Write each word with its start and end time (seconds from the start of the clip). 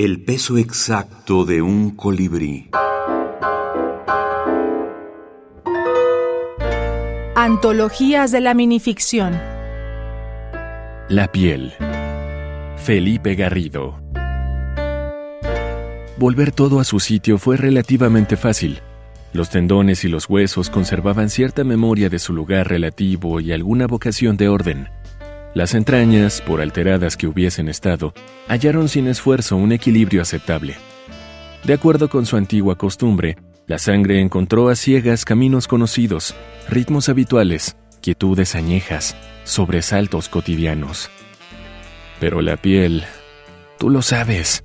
El 0.00 0.22
peso 0.22 0.56
exacto 0.58 1.44
de 1.44 1.60
un 1.60 1.96
colibrí. 1.96 2.70
Antologías 7.34 8.30
de 8.30 8.40
la 8.40 8.54
minificción. 8.54 9.36
La 11.08 11.32
piel. 11.32 11.72
Felipe 12.76 13.34
Garrido. 13.34 14.00
Volver 16.16 16.52
todo 16.52 16.78
a 16.78 16.84
su 16.84 17.00
sitio 17.00 17.38
fue 17.38 17.56
relativamente 17.56 18.36
fácil. 18.36 18.78
Los 19.32 19.50
tendones 19.50 20.04
y 20.04 20.08
los 20.08 20.28
huesos 20.28 20.70
conservaban 20.70 21.28
cierta 21.28 21.64
memoria 21.64 22.08
de 22.08 22.20
su 22.20 22.32
lugar 22.32 22.68
relativo 22.68 23.40
y 23.40 23.50
alguna 23.50 23.88
vocación 23.88 24.36
de 24.36 24.48
orden. 24.48 24.90
Las 25.58 25.74
entrañas, 25.74 26.40
por 26.40 26.60
alteradas 26.60 27.16
que 27.16 27.26
hubiesen 27.26 27.68
estado, 27.68 28.14
hallaron 28.46 28.88
sin 28.88 29.08
esfuerzo 29.08 29.56
un 29.56 29.72
equilibrio 29.72 30.22
aceptable. 30.22 30.76
De 31.64 31.72
acuerdo 31.72 32.08
con 32.08 32.26
su 32.26 32.36
antigua 32.36 32.78
costumbre, 32.78 33.36
la 33.66 33.80
sangre 33.80 34.20
encontró 34.20 34.68
a 34.68 34.76
ciegas 34.76 35.24
caminos 35.24 35.66
conocidos, 35.66 36.36
ritmos 36.68 37.08
habituales, 37.08 37.76
quietudes 38.00 38.54
añejas, 38.54 39.16
sobresaltos 39.42 40.28
cotidianos. 40.28 41.10
Pero 42.20 42.40
la 42.40 42.56
piel, 42.56 43.02
tú 43.80 43.90
lo 43.90 44.02
sabes, 44.02 44.62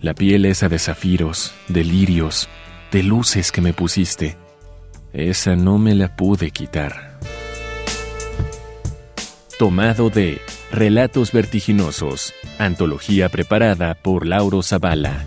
la 0.00 0.14
piel 0.14 0.46
esa 0.46 0.68
de 0.68 0.80
zafiros, 0.80 1.54
de 1.68 1.84
lirios, 1.84 2.48
de 2.90 3.04
luces 3.04 3.52
que 3.52 3.60
me 3.60 3.72
pusiste, 3.72 4.36
esa 5.12 5.54
no 5.54 5.78
me 5.78 5.94
la 5.94 6.16
pude 6.16 6.50
quitar. 6.50 7.13
Tomado 9.58 10.10
de 10.10 10.40
Relatos 10.72 11.30
Vertiginosos, 11.30 12.34
antología 12.58 13.28
preparada 13.28 13.94
por 13.94 14.26
Lauro 14.26 14.64
Zavala. 14.64 15.24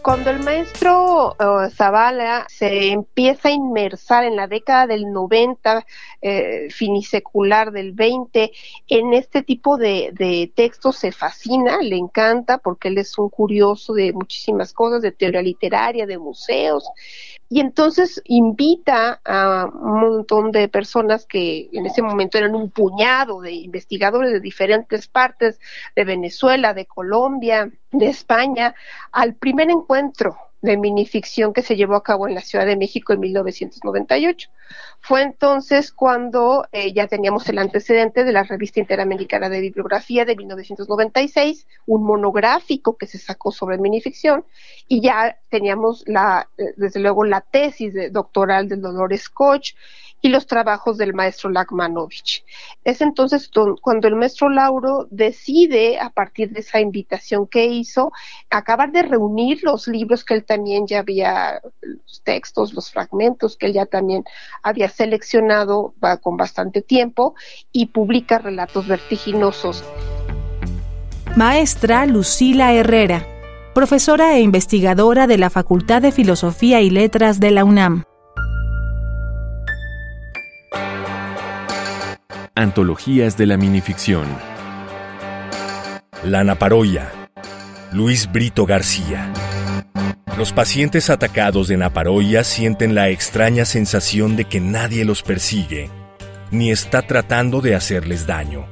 Cuando 0.00 0.30
el 0.30 0.38
maestro 0.38 1.32
uh, 1.32 1.68
Zavala 1.70 2.46
se 2.48 2.92
empieza 2.92 3.48
a 3.48 3.52
inmersar 3.52 4.24
en 4.24 4.36
la 4.36 4.46
década 4.46 4.86
del 4.86 5.12
90, 5.12 5.84
eh, 6.22 6.68
finisecular 6.70 7.72
del 7.72 7.92
20, 7.92 8.52
en 8.86 9.12
este 9.12 9.42
tipo 9.42 9.76
de, 9.76 10.10
de, 10.12 10.52
textos 10.54 10.98
se 10.98 11.10
fascina, 11.10 11.78
le 11.82 11.96
encanta 11.96 12.58
porque 12.58 12.88
él 12.88 12.98
es 12.98 13.18
un 13.18 13.28
curioso 13.28 13.92
de 13.92 14.12
muchísimas 14.12 14.72
cosas, 14.72 15.02
de 15.02 15.10
teoría 15.10 15.42
literaria, 15.42 16.06
de 16.06 16.16
museos, 16.16 16.88
y 17.48 17.60
entonces 17.60 18.20
invita 18.26 19.20
a 19.24 19.66
un 19.66 20.00
montón 20.00 20.52
de 20.52 20.68
personas 20.68 21.24
que 21.26 21.70
en 21.72 21.86
ese 21.86 22.02
momento 22.02 22.36
eran 22.36 22.54
un 22.54 22.70
puñado 22.70 23.40
de 23.40 23.52
investigadores 23.52 24.32
de 24.32 24.40
diferentes 24.40 25.08
partes 25.08 25.58
de 25.96 26.04
Venezuela, 26.04 26.74
de 26.74 26.86
Colombia, 26.86 27.70
de 27.90 28.06
España, 28.06 28.74
al 29.12 29.34
primer 29.34 29.70
encuentro 29.70 30.36
de 30.60 30.76
minificción 30.76 31.52
que 31.52 31.62
se 31.62 31.76
llevó 31.76 31.94
a 31.94 32.02
cabo 32.02 32.26
en 32.26 32.34
la 32.34 32.40
Ciudad 32.40 32.66
de 32.66 32.76
México 32.76 33.12
en 33.12 33.20
1998. 33.20 34.50
Fue 35.00 35.22
entonces 35.22 35.92
cuando 35.92 36.66
eh, 36.72 36.92
ya 36.92 37.06
teníamos 37.06 37.48
el 37.48 37.58
antecedente 37.58 38.24
de 38.24 38.32
la 38.32 38.42
Revista 38.42 38.80
Interamericana 38.80 39.48
de 39.48 39.60
Bibliografía 39.60 40.24
de 40.24 40.36
1996, 40.36 41.66
un 41.86 42.04
monográfico 42.04 42.96
que 42.96 43.06
se 43.06 43.18
sacó 43.18 43.52
sobre 43.52 43.78
minificción, 43.78 44.44
y 44.88 45.00
ya 45.00 45.38
teníamos 45.48 46.04
la, 46.06 46.48
eh, 46.58 46.74
desde 46.76 47.00
luego 47.00 47.24
la 47.24 47.40
tesis 47.40 47.94
doctoral 48.12 48.68
del 48.68 48.82
Dolores 48.82 49.28
Koch, 49.28 49.74
y 50.20 50.28
los 50.28 50.46
trabajos 50.46 50.98
del 50.98 51.14
maestro 51.14 51.50
Lagmanovich. 51.50 52.44
Es 52.84 53.00
entonces 53.00 53.50
cuando 53.80 54.08
el 54.08 54.16
maestro 54.16 54.48
Lauro 54.48 55.06
decide, 55.10 55.98
a 55.98 56.10
partir 56.10 56.50
de 56.50 56.60
esa 56.60 56.80
invitación 56.80 57.46
que 57.46 57.66
hizo, 57.66 58.12
acabar 58.50 58.90
de 58.90 59.02
reunir 59.02 59.62
los 59.62 59.86
libros 59.86 60.24
que 60.24 60.34
él 60.34 60.44
también 60.48 60.86
ya 60.86 61.00
había, 61.00 61.60
los 61.82 62.22
textos, 62.24 62.72
los 62.72 62.90
fragmentos 62.90 63.56
que 63.56 63.66
él 63.66 63.74
ya 63.74 63.86
también 63.86 64.24
había 64.62 64.88
seleccionado 64.88 65.94
con 66.22 66.36
bastante 66.36 66.82
tiempo 66.82 67.34
y 67.70 67.86
publica 67.86 68.38
relatos 68.38 68.88
vertiginosos. 68.88 69.84
Maestra 71.36 72.06
Lucila 72.06 72.72
Herrera, 72.72 73.24
profesora 73.74 74.36
e 74.36 74.40
investigadora 74.40 75.26
de 75.26 75.38
la 75.38 75.50
Facultad 75.50 76.02
de 76.02 76.10
Filosofía 76.10 76.80
y 76.80 76.90
Letras 76.90 77.38
de 77.38 77.50
la 77.52 77.64
UNAM. 77.64 78.02
Antologías 82.54 83.36
de 83.36 83.46
la 83.46 83.56
minificción. 83.56 84.26
La 86.24 86.42
naparoya. 86.42 87.12
Luis 87.92 88.30
Brito 88.32 88.66
García. 88.66 89.32
Los 90.38 90.52
pacientes 90.52 91.10
atacados 91.10 91.66
de 91.66 91.76
naparoya 91.76 92.44
sienten 92.44 92.94
la 92.94 93.08
extraña 93.08 93.64
sensación 93.64 94.36
de 94.36 94.44
que 94.44 94.60
nadie 94.60 95.04
los 95.04 95.24
persigue, 95.24 95.90
ni 96.52 96.70
está 96.70 97.02
tratando 97.02 97.60
de 97.60 97.74
hacerles 97.74 98.24
daño. 98.24 98.68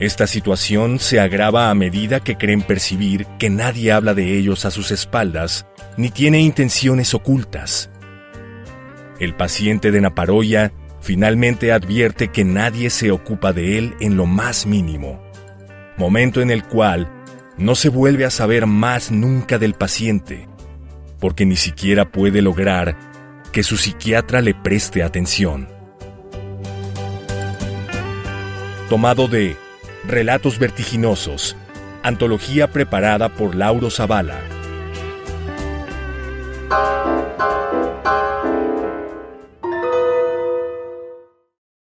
Esta 0.00 0.26
situación 0.26 0.98
se 0.98 1.20
agrava 1.20 1.70
a 1.70 1.74
medida 1.76 2.18
que 2.18 2.34
creen 2.34 2.62
percibir 2.62 3.24
que 3.38 3.50
nadie 3.50 3.92
habla 3.92 4.14
de 4.14 4.36
ellos 4.36 4.64
a 4.64 4.72
sus 4.72 4.90
espaldas, 4.90 5.64
ni 5.96 6.10
tiene 6.10 6.40
intenciones 6.40 7.14
ocultas. 7.14 7.88
El 9.20 9.36
paciente 9.36 9.92
de 9.92 10.00
naparoya 10.00 10.72
finalmente 11.00 11.70
advierte 11.70 12.32
que 12.32 12.42
nadie 12.42 12.90
se 12.90 13.12
ocupa 13.12 13.52
de 13.52 13.78
él 13.78 13.94
en 14.00 14.16
lo 14.16 14.26
más 14.26 14.66
mínimo, 14.66 15.22
momento 15.96 16.40
en 16.40 16.50
el 16.50 16.64
cual 16.64 17.21
no 17.56 17.74
se 17.74 17.88
vuelve 17.88 18.24
a 18.24 18.30
saber 18.30 18.66
más 18.66 19.10
nunca 19.10 19.58
del 19.58 19.74
paciente, 19.74 20.48
porque 21.20 21.44
ni 21.46 21.56
siquiera 21.56 22.10
puede 22.10 22.42
lograr 22.42 22.96
que 23.52 23.62
su 23.62 23.76
psiquiatra 23.76 24.40
le 24.40 24.54
preste 24.54 25.02
atención. 25.02 25.68
Tomado 28.88 29.28
de 29.28 29.56
Relatos 30.04 30.58
Vertiginosos, 30.58 31.56
antología 32.02 32.70
preparada 32.70 33.28
por 33.28 33.54
Lauro 33.54 33.90
Zavala. 33.90 34.40